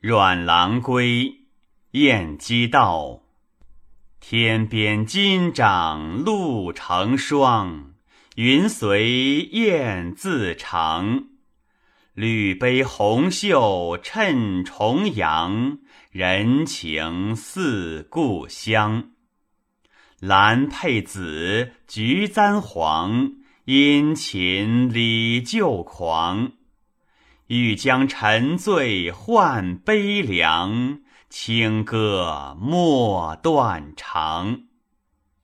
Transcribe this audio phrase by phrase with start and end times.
[0.00, 1.38] 阮郎归，
[1.90, 3.22] 燕鸡道。
[4.20, 7.94] 天边金掌露成霜，
[8.36, 11.24] 云随雁自长。
[12.14, 15.78] 绿杯红袖衬重阳，
[16.12, 19.10] 人情似故乡。
[20.20, 23.32] 兰佩紫，菊簪黄，
[23.64, 26.52] 殷勤礼旧狂。
[27.48, 31.00] 欲将沉醉换悲凉，
[31.30, 34.60] 清歌莫断肠。